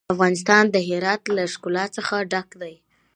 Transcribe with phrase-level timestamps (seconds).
[0.13, 2.75] افغانستان د هرات له ښکلا څخه ډک دی.